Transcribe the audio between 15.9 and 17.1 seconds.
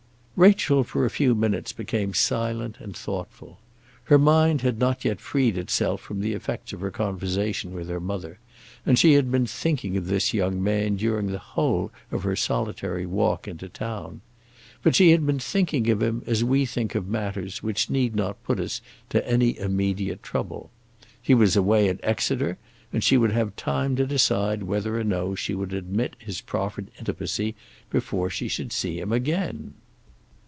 of him as we think of